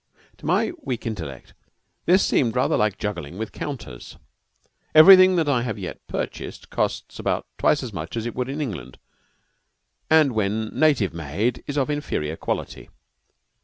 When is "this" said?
2.07-2.25